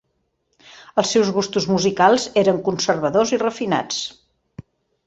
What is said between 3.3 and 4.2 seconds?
i refinats.